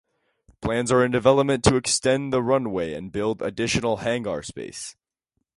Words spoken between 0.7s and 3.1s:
are in development to extend the runway